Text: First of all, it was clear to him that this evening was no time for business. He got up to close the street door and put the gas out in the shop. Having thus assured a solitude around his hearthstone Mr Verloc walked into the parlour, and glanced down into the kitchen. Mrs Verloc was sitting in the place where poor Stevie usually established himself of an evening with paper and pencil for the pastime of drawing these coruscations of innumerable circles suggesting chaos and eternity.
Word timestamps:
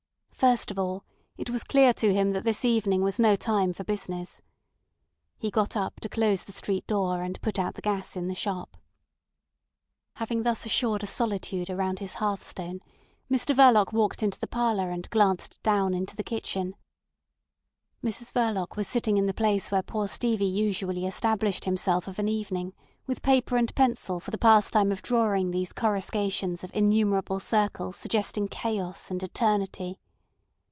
First 0.41 0.71
of 0.71 0.79
all, 0.79 1.03
it 1.37 1.51
was 1.51 1.63
clear 1.63 1.93
to 1.93 2.11
him 2.15 2.31
that 2.31 2.43
this 2.45 2.65
evening 2.65 3.03
was 3.03 3.19
no 3.19 3.35
time 3.35 3.73
for 3.73 3.83
business. 3.83 4.41
He 5.37 5.51
got 5.51 5.77
up 5.77 5.99
to 5.99 6.09
close 6.09 6.43
the 6.43 6.51
street 6.51 6.87
door 6.87 7.21
and 7.21 7.39
put 7.43 7.53
the 7.57 7.71
gas 7.79 8.17
out 8.17 8.19
in 8.19 8.27
the 8.27 8.33
shop. 8.33 8.75
Having 10.15 10.41
thus 10.41 10.65
assured 10.65 11.03
a 11.03 11.05
solitude 11.05 11.69
around 11.69 11.99
his 11.99 12.15
hearthstone 12.15 12.81
Mr 13.29 13.53
Verloc 13.55 13.93
walked 13.93 14.23
into 14.23 14.39
the 14.39 14.47
parlour, 14.47 14.89
and 14.89 15.07
glanced 15.11 15.61
down 15.61 15.93
into 15.93 16.15
the 16.15 16.23
kitchen. 16.23 16.75
Mrs 18.03 18.33
Verloc 18.33 18.75
was 18.75 18.87
sitting 18.87 19.17
in 19.17 19.27
the 19.27 19.35
place 19.35 19.69
where 19.69 19.83
poor 19.83 20.07
Stevie 20.07 20.45
usually 20.45 21.05
established 21.05 21.65
himself 21.65 22.07
of 22.07 22.17
an 22.17 22.27
evening 22.27 22.73
with 23.05 23.21
paper 23.21 23.57
and 23.57 23.75
pencil 23.75 24.19
for 24.19 24.31
the 24.31 24.39
pastime 24.39 24.91
of 24.91 25.03
drawing 25.03 25.51
these 25.51 25.71
coruscations 25.71 26.63
of 26.63 26.71
innumerable 26.73 27.39
circles 27.39 27.95
suggesting 27.95 28.47
chaos 28.47 29.11
and 29.11 29.21
eternity. 29.21 29.99